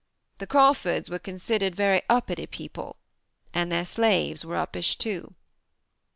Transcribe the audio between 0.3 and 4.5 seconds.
The Crawfords were considered very uppity people and their slaves